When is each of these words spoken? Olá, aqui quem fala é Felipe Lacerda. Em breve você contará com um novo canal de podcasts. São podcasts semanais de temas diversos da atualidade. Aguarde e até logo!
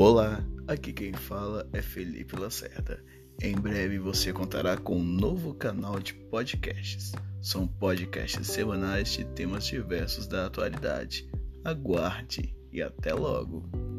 Olá, 0.00 0.42
aqui 0.66 0.94
quem 0.94 1.12
fala 1.12 1.68
é 1.74 1.82
Felipe 1.82 2.34
Lacerda. 2.34 3.04
Em 3.42 3.54
breve 3.54 3.98
você 3.98 4.32
contará 4.32 4.74
com 4.78 4.96
um 4.96 5.04
novo 5.04 5.52
canal 5.52 6.00
de 6.00 6.14
podcasts. 6.14 7.12
São 7.42 7.68
podcasts 7.68 8.46
semanais 8.46 9.12
de 9.12 9.26
temas 9.26 9.66
diversos 9.66 10.26
da 10.26 10.46
atualidade. 10.46 11.28
Aguarde 11.62 12.56
e 12.72 12.80
até 12.80 13.12
logo! 13.12 13.89